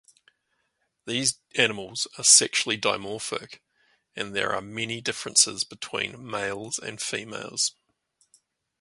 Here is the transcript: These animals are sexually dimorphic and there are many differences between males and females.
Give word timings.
These 1.05 1.37
animals 1.57 2.07
are 2.17 2.23
sexually 2.23 2.75
dimorphic 2.75 3.59
and 4.15 4.35
there 4.35 4.51
are 4.55 4.59
many 4.59 4.99
differences 4.99 5.63
between 5.63 6.27
males 6.27 6.79
and 6.79 6.99
females. 6.99 7.75